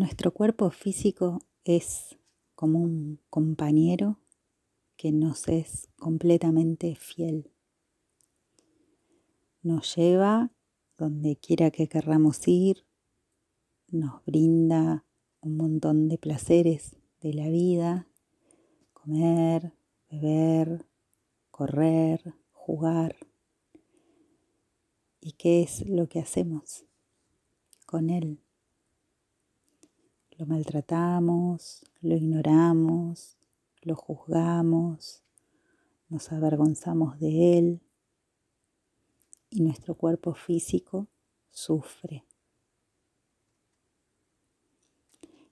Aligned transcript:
Nuestro 0.00 0.32
cuerpo 0.32 0.70
físico 0.70 1.42
es 1.62 2.16
como 2.54 2.78
un 2.78 3.20
compañero 3.28 4.18
que 4.96 5.12
nos 5.12 5.46
es 5.46 5.90
completamente 5.98 6.96
fiel. 6.96 7.52
Nos 9.60 9.94
lleva 9.94 10.52
donde 10.96 11.36
quiera 11.36 11.70
que 11.70 11.86
querramos 11.86 12.48
ir, 12.48 12.86
nos 13.88 14.24
brinda 14.24 15.04
un 15.42 15.58
montón 15.58 16.08
de 16.08 16.16
placeres 16.16 16.96
de 17.20 17.34
la 17.34 17.50
vida, 17.50 18.08
comer, 18.94 19.74
beber, 20.10 20.86
correr, 21.50 22.36
jugar. 22.52 23.16
¿Y 25.20 25.32
qué 25.32 25.62
es 25.62 25.86
lo 25.86 26.08
que 26.08 26.20
hacemos 26.20 26.86
con 27.84 28.08
él? 28.08 28.40
Lo 30.40 30.46
maltratamos, 30.46 31.84
lo 32.00 32.16
ignoramos, 32.16 33.36
lo 33.82 33.94
juzgamos, 33.94 35.22
nos 36.08 36.32
avergonzamos 36.32 37.20
de 37.20 37.58
él 37.58 37.82
y 39.50 39.60
nuestro 39.60 39.96
cuerpo 39.96 40.32
físico 40.32 41.08
sufre. 41.50 42.24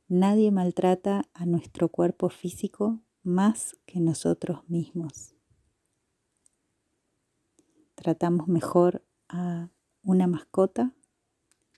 Nadie 0.08 0.50
maltrata 0.50 1.28
a 1.34 1.44
nuestro 1.44 1.90
cuerpo 1.90 2.30
físico 2.30 3.02
más 3.22 3.76
que 3.84 4.00
nosotros 4.00 4.66
mismos. 4.70 5.34
Tratamos 7.94 8.48
mejor 8.48 9.04
a 9.28 9.68
una 10.02 10.26
mascota 10.26 10.94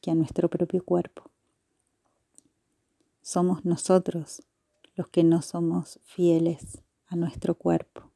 que 0.01 0.12
a 0.12 0.15
nuestro 0.15 0.48
propio 0.48 0.84
cuerpo 0.84 1.29
somos 3.23 3.65
nosotros 3.65 4.43
los 4.95 5.09
que 5.09 5.24
no 5.24 5.43
somos 5.43 6.01
fieles 6.04 6.82
a 7.07 7.16
nuestro 7.16 7.57
cuerpo. 7.57 8.12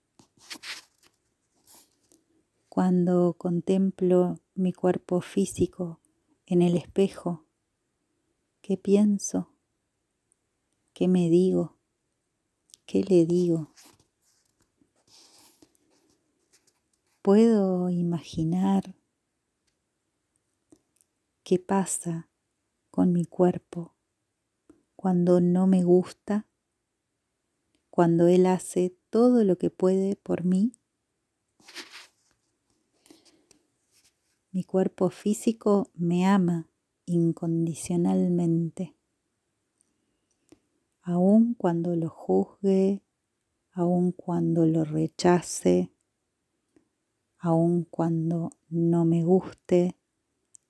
Cuando 2.68 3.34
contemplo 3.34 4.40
mi 4.54 4.72
cuerpo 4.72 5.20
físico 5.20 6.00
en 6.46 6.60
el 6.62 6.76
espejo, 6.76 7.46
¿qué 8.60 8.76
pienso? 8.76 9.54
¿Qué 10.92 11.08
me 11.08 11.30
digo? 11.30 11.76
¿Qué 12.86 13.02
le 13.02 13.26
digo? 13.26 13.72
Puedo 17.22 17.88
imaginar 17.88 18.94
qué 21.42 21.58
pasa 21.58 22.28
con 22.90 23.12
mi 23.12 23.24
cuerpo 23.24 23.93
cuando 25.04 25.42
no 25.42 25.66
me 25.66 25.84
gusta, 25.84 26.46
cuando 27.90 28.26
Él 28.26 28.46
hace 28.46 28.96
todo 29.10 29.44
lo 29.44 29.58
que 29.58 29.68
puede 29.68 30.16
por 30.16 30.44
mí. 30.44 30.72
Mi 34.50 34.64
cuerpo 34.64 35.10
físico 35.10 35.90
me 35.92 36.24
ama 36.24 36.70
incondicionalmente, 37.04 38.96
aun 41.02 41.52
cuando 41.52 41.94
lo 41.96 42.08
juzgue, 42.08 43.02
aun 43.72 44.10
cuando 44.10 44.64
lo 44.64 44.84
rechace, 44.84 45.92
aun 47.36 47.84
cuando 47.84 48.52
no 48.70 49.04
me 49.04 49.22
guste, 49.22 49.98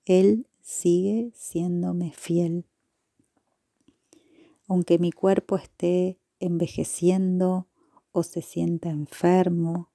Él 0.03 0.49
sigue 0.59 1.31
siéndome 1.35 2.11
fiel 2.11 2.65
aunque 4.67 4.99
mi 4.99 5.11
cuerpo 5.11 5.57
esté 5.57 6.19
envejeciendo 6.39 7.67
o 8.11 8.23
se 8.23 8.41
sienta 8.41 8.89
enfermo, 8.89 9.91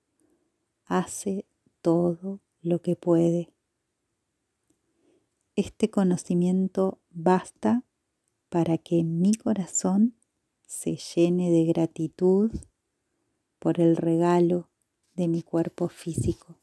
hace 0.85 1.47
todo 1.81 2.41
lo 2.61 2.81
que 2.83 2.97
puede. 2.97 3.53
Este 5.57 5.91
conocimiento 5.91 7.01
basta 7.11 7.85
para 8.49 8.79
que 8.79 9.05
mi 9.05 9.35
corazón 9.35 10.17
se 10.67 10.97
llene 10.97 11.51
de 11.51 11.65
gratitud 11.65 12.51
por 13.59 13.81
el 13.81 13.97
regalo 13.97 14.69
de 15.15 15.29
mi 15.29 15.43
cuerpo 15.43 15.89
físico. 15.89 16.59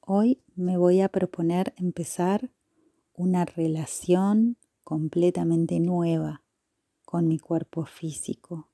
Hoy 0.00 0.42
me 0.54 0.76
voy 0.76 1.00
a 1.00 1.08
proponer 1.08 1.72
empezar 1.76 2.50
una 3.14 3.44
relación 3.44 4.56
completamente 4.84 5.80
nueva 5.80 6.42
con 7.04 7.26
mi 7.26 7.38
cuerpo 7.38 7.84
físico. 7.86 8.68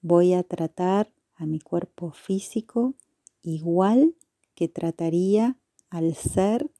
Voy 0.00 0.32
a 0.32 0.42
tratar 0.42 1.12
a 1.36 1.46
mi 1.46 1.60
cuerpo 1.60 2.10
físico 2.10 2.94
igual 3.42 4.16
que 4.54 4.68
trataría 4.68 5.58
al 5.90 6.14
ser 6.14 6.70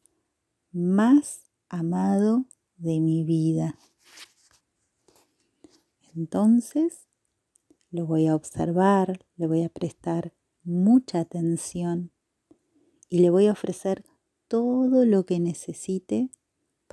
más 0.72 1.44
amado 1.69 2.47
de 2.76 3.00
mi 3.00 3.25
vida. 3.25 3.78
Entonces 6.15 7.06
lo 7.91 8.06
voy 8.06 8.26
a 8.26 8.34
observar, 8.34 9.26
le 9.37 9.47
voy 9.47 9.62
a 9.62 9.69
prestar 9.69 10.32
mucha 10.65 11.21
atención 11.21 12.10
y 13.09 13.19
le 13.19 13.31
voy 13.31 13.47
a 13.47 13.53
ofrecer 13.53 14.04
todo 14.48 15.04
lo 15.04 15.26
que 15.26 15.41
necesite 15.41 16.31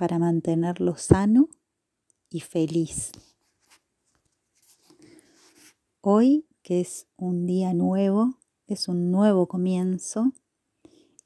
para 0.00 0.18
mantenerlo 0.18 0.96
sano 0.96 1.50
y 2.30 2.40
feliz. 2.40 3.12
Hoy, 6.00 6.46
que 6.62 6.80
es 6.80 7.06
un 7.18 7.44
día 7.44 7.74
nuevo, 7.74 8.38
es 8.66 8.88
un 8.88 9.10
nuevo 9.10 9.46
comienzo 9.46 10.32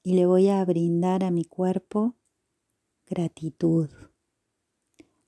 y 0.02 0.14
le 0.14 0.26
voy 0.26 0.48
a 0.48 0.64
brindar 0.64 1.22
a 1.22 1.30
mi 1.30 1.44
cuerpo 1.44 2.16
gratitud. 3.06 3.90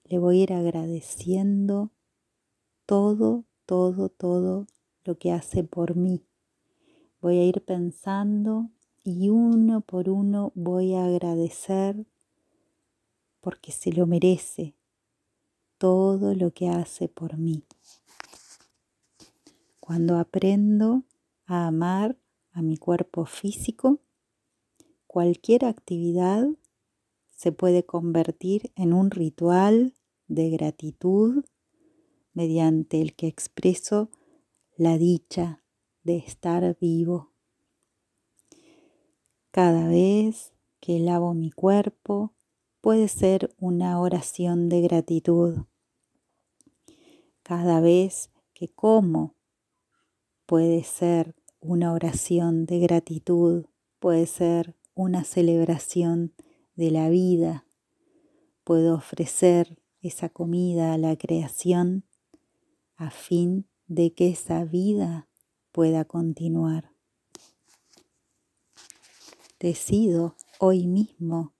Le 0.02 0.18
voy 0.18 0.40
a 0.40 0.42
ir 0.42 0.52
agradeciendo 0.52 1.92
todo, 2.84 3.44
todo, 3.64 4.08
todo 4.08 4.66
lo 5.04 5.18
que 5.18 5.30
hace 5.30 5.62
por 5.62 5.94
mí. 5.94 6.26
Voy 7.20 7.38
a 7.38 7.44
ir 7.44 7.64
pensando 7.64 8.70
y 9.04 9.28
uno 9.28 9.82
por 9.82 10.08
uno 10.08 10.50
voy 10.56 10.94
a 10.94 11.04
agradecer 11.04 12.08
porque 13.46 13.70
se 13.70 13.92
lo 13.92 14.08
merece 14.08 14.74
todo 15.78 16.34
lo 16.34 16.50
que 16.50 16.68
hace 16.68 17.06
por 17.06 17.38
mí. 17.38 17.62
Cuando 19.78 20.18
aprendo 20.18 21.04
a 21.44 21.68
amar 21.68 22.18
a 22.50 22.60
mi 22.60 22.76
cuerpo 22.76 23.24
físico, 23.24 24.00
cualquier 25.06 25.64
actividad 25.64 26.44
se 27.36 27.52
puede 27.52 27.86
convertir 27.86 28.72
en 28.74 28.92
un 28.92 29.12
ritual 29.12 29.94
de 30.26 30.50
gratitud 30.50 31.44
mediante 32.32 33.00
el 33.00 33.14
que 33.14 33.28
expreso 33.28 34.10
la 34.76 34.98
dicha 34.98 35.62
de 36.02 36.16
estar 36.16 36.76
vivo. 36.80 37.30
Cada 39.52 39.86
vez 39.86 40.52
que 40.80 40.98
lavo 40.98 41.32
mi 41.32 41.52
cuerpo, 41.52 42.32
puede 42.86 43.08
ser 43.08 43.52
una 43.58 43.98
oración 43.98 44.68
de 44.68 44.80
gratitud. 44.80 45.64
Cada 47.42 47.80
vez 47.80 48.30
que 48.54 48.68
como 48.68 49.34
puede 50.46 50.84
ser 50.84 51.34
una 51.58 51.92
oración 51.92 52.64
de 52.64 52.78
gratitud, 52.78 53.66
puede 53.98 54.26
ser 54.26 54.76
una 54.94 55.24
celebración 55.24 56.32
de 56.76 56.92
la 56.92 57.08
vida. 57.08 57.66
Puedo 58.62 58.94
ofrecer 58.94 59.82
esa 60.00 60.28
comida 60.28 60.92
a 60.92 60.98
la 60.98 61.16
creación 61.16 62.04
a 62.94 63.10
fin 63.10 63.66
de 63.88 64.14
que 64.14 64.28
esa 64.28 64.62
vida 64.62 65.28
pueda 65.72 66.04
continuar. 66.04 66.92
Decido 69.58 70.36
hoy 70.60 70.86
mismo 70.86 71.55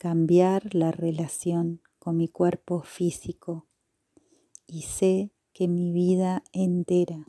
cambiar 0.00 0.74
la 0.74 0.92
relación 0.92 1.82
con 1.98 2.16
mi 2.16 2.26
cuerpo 2.26 2.80
físico 2.80 3.66
y 4.66 4.80
sé 4.80 5.30
que 5.52 5.68
mi 5.68 5.92
vida 5.92 6.42
entera 6.54 7.26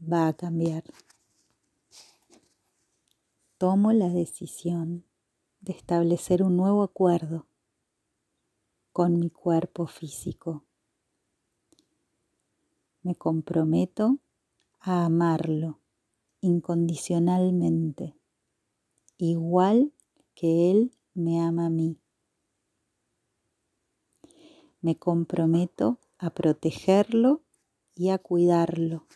va 0.00 0.28
a 0.28 0.32
cambiar. 0.32 0.84
Tomo 3.58 3.92
la 3.92 4.10
decisión 4.10 5.04
de 5.60 5.72
establecer 5.72 6.44
un 6.44 6.56
nuevo 6.56 6.84
acuerdo 6.84 7.48
con 8.92 9.18
mi 9.18 9.28
cuerpo 9.28 9.88
físico. 9.88 10.62
Me 13.02 13.16
comprometo 13.16 14.20
a 14.78 15.04
amarlo 15.04 15.80
incondicionalmente, 16.40 18.14
igual 19.18 19.92
que 20.36 20.70
Él 20.70 20.92
me 21.12 21.40
ama 21.40 21.66
a 21.66 21.70
mí. 21.70 21.98
Me 24.84 24.98
comprometo 24.98 25.98
a 26.18 26.28
protegerlo 26.28 27.40
y 27.94 28.10
a 28.10 28.18
cuidarlo. 28.18 29.06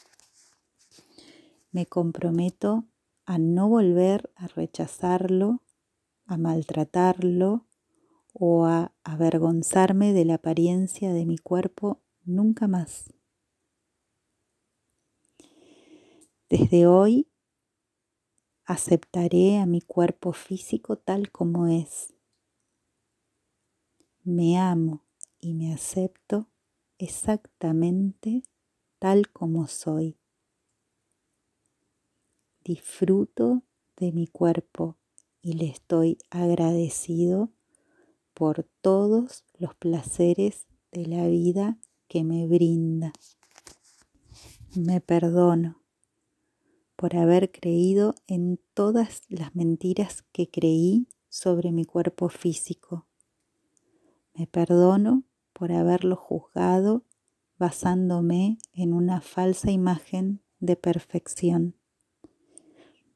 Me 1.73 1.85
comprometo 1.85 2.87
a 3.27 3.37
no 3.37 3.69
volver 3.69 4.33
a 4.35 4.47
rechazarlo, 4.47 5.61
a 6.25 6.39
maltratarlo 6.39 7.67
o 8.33 8.65
a 8.65 8.95
avergonzarme 9.05 10.15
de 10.15 10.25
la 10.25 10.37
apariencia 10.37 11.13
de 11.13 11.27
mi 11.27 11.37
cuerpo 11.37 12.01
nunca 12.25 12.67
más. 12.67 13.13
Desde 16.49 16.87
hoy 16.87 17.29
aceptaré 18.65 19.59
a 19.59 19.67
mi 19.67 19.83
cuerpo 19.83 20.33
físico 20.33 20.97
tal 20.97 21.31
como 21.31 21.67
es. 21.67 22.15
Me 24.25 24.57
amo 24.59 25.05
y 25.41 25.55
me 25.55 25.73
acepto 25.73 26.49
exactamente 26.99 28.43
tal 28.99 29.31
como 29.31 29.67
soy. 29.67 30.17
Disfruto 32.65 33.63
de 33.97 34.13
mi 34.13 34.27
cuerpo 34.27 34.97
y 35.43 35.55
le 35.55 35.67
estoy 35.67 36.19
agradecido 36.31 37.51
por 38.35 38.65
todos 38.81 39.45
los 39.59 39.75
placeres 39.75 40.67
de 40.93 41.07
la 41.07 41.27
vida 41.29 41.79
que 42.09 42.25
me 42.25 42.47
brinda. 42.47 43.13
Me 44.75 45.01
perdono 45.01 45.83
por 46.97 47.17
haber 47.17 47.53
creído 47.53 48.17
en 48.27 48.61
todas 48.75 49.23
las 49.29 49.55
mentiras 49.55 50.25
que 50.33 50.51
creí 50.51 51.07
sobre 51.29 51.71
mi 51.71 51.85
cuerpo 51.85 52.29
físico. 52.29 53.07
Me 54.35 54.47
perdono 54.47 55.25
por 55.59 55.73
haberlo 55.73 56.15
juzgado 56.15 57.03
basándome 57.59 58.59
en 58.73 58.93
una 58.93 59.21
falsa 59.21 59.73
imagen 59.73 60.41
de 60.61 60.77
perfección. 60.77 61.75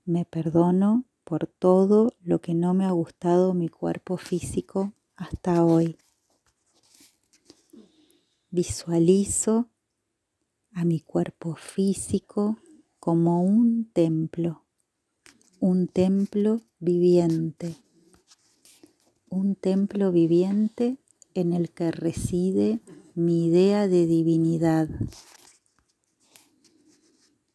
Me 0.05 0.25
perdono 0.25 1.05
por 1.23 1.47
todo 1.47 2.15
lo 2.21 2.41
que 2.41 2.55
no 2.55 2.75
me 2.75 2.85
ha 2.85 2.91
gustado 2.91 3.55
mi 3.55 3.69
cuerpo 3.69 4.17
físico 4.17 4.93
hasta 5.15 5.65
hoy. 5.65 5.97
Visualizo 8.51 9.69
a 10.73 10.85
mi 10.85 10.99
cuerpo 10.99 11.55
físico 11.55 12.59
como 12.99 13.45
un 13.45 13.89
templo, 13.93 14.65
un 15.61 15.87
templo 15.87 16.61
viviente, 16.81 17.77
un 19.31 19.55
templo 19.55 20.11
viviente 20.11 20.99
en 21.35 21.53
el 21.53 21.71
que 21.71 21.91
reside 21.91 22.81
mi 23.15 23.47
idea 23.47 23.89
de 23.89 24.07
divinidad. 24.07 24.89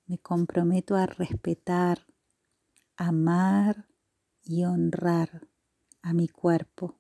Me 0.06 0.18
comprometo 0.18 0.96
a 0.96 1.06
respetar, 1.06 2.08
amar 2.96 3.88
y 4.44 4.64
honrar 4.64 5.48
a 6.02 6.14
mi 6.14 6.28
cuerpo. 6.28 7.00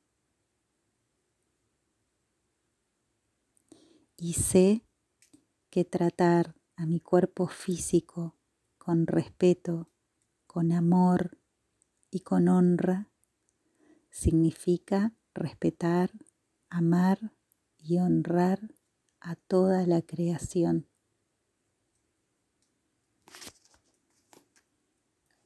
Y 4.17 4.33
sé 4.33 4.83
que 5.69 5.85
tratar 5.85 6.55
a 6.75 6.85
mi 6.85 6.99
cuerpo 6.99 7.47
físico 7.47 8.35
con 8.77 9.07
respeto, 9.07 9.89
con 10.45 10.71
amor 10.71 11.37
y 12.09 12.21
con 12.21 12.47
honra, 12.47 13.11
significa 14.09 15.13
respetar, 15.33 16.11
amar 16.77 17.33
y 17.79 17.97
honrar 17.97 18.59
a 19.19 19.35
toda 19.35 19.87
la 19.87 20.03
creación. 20.03 20.87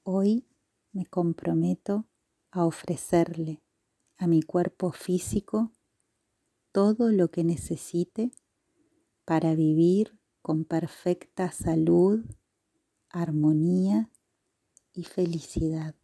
Hoy 0.04 0.45
me 0.92 1.06
comprometo 1.06 2.06
a 2.51 2.66
ofrecerle 2.66 3.63
a 4.18 4.28
mi 4.28 4.42
cuerpo 4.42 4.92
físico 4.92 5.72
todo 6.74 7.12
lo 7.12 7.31
que 7.31 7.45
necesite 7.45 8.31
para 9.24 9.56
vivir 9.56 10.19
con 10.42 10.66
perfecta 10.66 11.50
salud 11.54 12.25
armonía 13.10 14.12
y 14.92 15.06
felicidad. 15.06 15.95